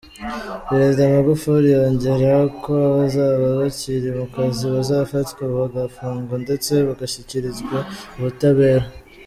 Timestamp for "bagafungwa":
5.57-6.35